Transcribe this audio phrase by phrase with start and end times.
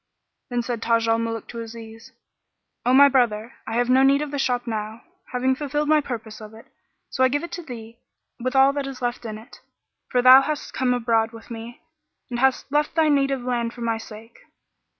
[0.49, 2.11] Then said Taj al Muluk to Aziz,
[2.87, 6.41] "O my brother, I have no need of the shop now, having fulfilled my purpose
[6.41, 6.65] of it;
[7.11, 7.99] so I give it to thee
[8.39, 9.59] with all that is in it;
[10.09, 11.81] for that thou hast come abroad with me
[12.31, 14.39] and hast left thy native land for my sake."